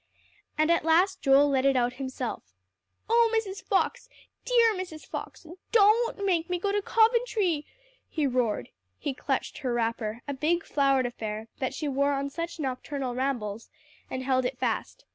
And 0.57 0.71
at 0.71 0.83
last 0.83 1.21
Joel 1.21 1.47
let 1.49 1.63
it 1.63 1.75
out 1.75 1.93
himself. 2.01 2.55
"Oh 3.07 3.31
Mrs. 3.37 3.61
Fox 3.63 4.09
dear 4.45 4.73
Mrs. 4.73 5.05
Fox, 5.05 5.45
don't 5.71 6.25
make 6.25 6.49
me 6.49 6.57
go 6.57 6.71
to 6.71 6.81
Coventry," 6.81 7.67
he 8.09 8.25
roared. 8.25 8.69
He 8.97 9.13
clutched 9.13 9.59
her 9.59 9.75
wrapper, 9.75 10.23
a 10.27 10.33
big, 10.33 10.63
flowered 10.65 11.05
affair 11.05 11.49
that 11.59 11.75
she 11.75 11.87
wore 11.87 12.13
on 12.13 12.31
such 12.31 12.59
nocturnal 12.59 13.13
rambles, 13.13 13.69
and 14.09 14.23
held 14.23 14.43
it 14.43 14.57
fast. 14.57 15.05